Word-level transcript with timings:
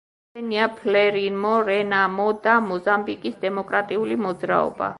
ესენია: 0.37 0.61
ფრელიმო, 0.77 1.51
რენამო 1.67 2.25
და 2.47 2.55
მოზამბიკის 2.71 3.39
დემოკრატიული 3.45 4.19
მოძრაობა. 4.25 4.89